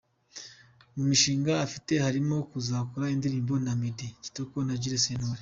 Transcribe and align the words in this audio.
Mu 0.95 1.03
mishinga 1.09 1.51
afite 1.65 1.93
harimo 2.05 2.35
kuzakorana 2.51 3.13
indirimbo 3.15 3.53
na 3.65 3.73
Meddy, 3.81 4.07
Kitoko 4.23 4.55
na 4.67 4.73
Jules 4.81 5.03
Sentore. 5.05 5.39